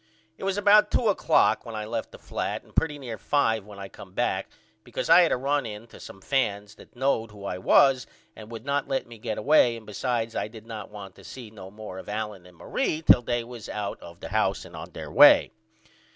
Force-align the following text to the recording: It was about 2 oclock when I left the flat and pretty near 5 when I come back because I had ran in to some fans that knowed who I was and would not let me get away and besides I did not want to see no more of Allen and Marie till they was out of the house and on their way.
It 0.39 0.43
was 0.43 0.57
about 0.57 0.89
2 0.89 0.97
oclock 1.09 1.63
when 1.63 1.75
I 1.75 1.85
left 1.85 2.11
the 2.11 2.17
flat 2.17 2.63
and 2.63 2.75
pretty 2.75 2.97
near 2.97 3.19
5 3.19 3.67
when 3.67 3.77
I 3.77 3.87
come 3.87 4.13
back 4.13 4.49
because 4.83 5.11
I 5.11 5.21
had 5.21 5.31
ran 5.31 5.67
in 5.67 5.85
to 5.89 5.99
some 5.99 6.21
fans 6.21 6.73
that 6.73 6.95
knowed 6.95 7.29
who 7.29 7.45
I 7.45 7.59
was 7.59 8.07
and 8.35 8.49
would 8.49 8.65
not 8.65 8.87
let 8.87 9.05
me 9.05 9.19
get 9.19 9.37
away 9.37 9.77
and 9.77 9.85
besides 9.85 10.35
I 10.35 10.47
did 10.47 10.65
not 10.65 10.89
want 10.89 11.13
to 11.17 11.23
see 11.23 11.51
no 11.51 11.69
more 11.69 11.99
of 11.99 12.09
Allen 12.09 12.47
and 12.47 12.57
Marie 12.57 13.03
till 13.03 13.21
they 13.21 13.43
was 13.43 13.69
out 13.69 14.01
of 14.01 14.21
the 14.21 14.29
house 14.29 14.65
and 14.65 14.75
on 14.75 14.89
their 14.93 15.11
way. 15.11 15.51